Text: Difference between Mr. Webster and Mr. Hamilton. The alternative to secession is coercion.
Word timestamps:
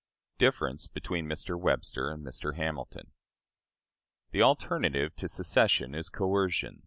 Difference 0.39 0.87
between 0.87 1.27
Mr. 1.27 1.59
Webster 1.59 2.09
and 2.09 2.25
Mr. 2.25 2.55
Hamilton. 2.55 3.11
The 4.31 4.41
alternative 4.41 5.15
to 5.17 5.27
secession 5.27 5.93
is 5.93 6.09
coercion. 6.09 6.79